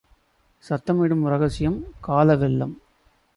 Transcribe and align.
சத்தமிடும் 0.69 1.27
ரகசியம். 1.27 1.83
காலவெள்ளம் 2.01 2.81